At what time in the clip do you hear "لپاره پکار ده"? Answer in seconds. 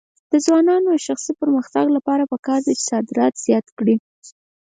1.97-2.71